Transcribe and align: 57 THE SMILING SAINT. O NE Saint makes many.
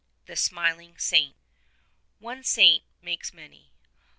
57 0.25 0.25
THE 0.25 0.35
SMILING 0.35 0.97
SAINT. 0.97 1.35
O 2.23 2.29
NE 2.33 2.41
Saint 2.41 2.83
makes 3.03 3.33
many. 3.35 3.69